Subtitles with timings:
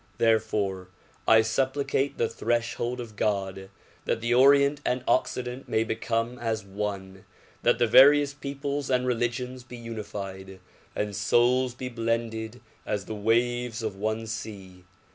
[0.17, 0.87] Therefore
[1.27, 3.69] I supplicate the threshold of God
[4.05, 7.23] that the Orient and Occident may become as one,
[7.61, 10.59] that the various peoples and religions be unified
[10.95, 14.85] and souls be blended as the waves of one sea.